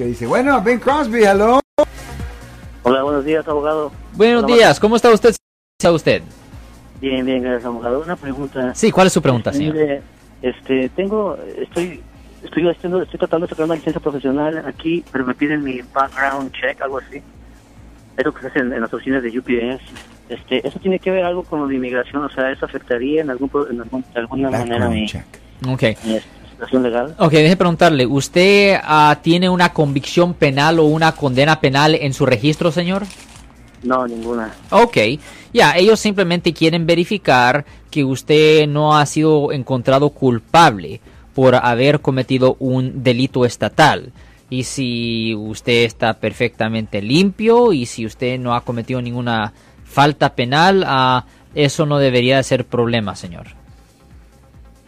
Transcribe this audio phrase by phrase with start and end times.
[0.00, 1.58] Que dice, bueno, Ben Crosby, hello.
[2.84, 3.90] Hola, buenos días, abogado.
[4.14, 5.34] Buenos Hola, días, ¿cómo está usted?
[5.76, 6.22] ¿Está usted?
[7.00, 8.02] Bien, bien, gracias, abogado.
[8.02, 8.72] Una pregunta.
[8.76, 10.02] Sí, ¿cuál es su pregunta, Este, señor?
[10.40, 12.00] Este, tengo, estoy,
[12.44, 16.52] estoy haciendo, estoy tratando de sacar una licencia profesional aquí, pero me piden mi background
[16.52, 17.20] check, algo así.
[18.16, 19.82] Eso que se hace en, en las oficinas de UPS.
[20.28, 23.30] Este, eso tiene que ver algo con lo de inmigración, o sea, eso afectaría en
[23.30, 25.06] algún, en algún- de alguna manera mi,
[25.66, 25.82] Ok.
[26.04, 26.20] mi
[26.58, 27.14] situación legal.
[27.18, 32.26] Ok, deje preguntarle, ¿usted ah, tiene una convicción penal o una condena penal en su
[32.26, 33.04] registro, señor?
[33.84, 34.52] No, ninguna.
[34.70, 34.96] Ok,
[35.52, 41.00] ya, ellos simplemente quieren verificar que usted no ha sido encontrado culpable
[41.32, 44.12] por haber cometido un delito estatal.
[44.50, 49.52] Y si usted está perfectamente limpio y si usted no ha cometido ninguna
[49.84, 53.58] falta penal, ah, eso no debería de ser problema, señor.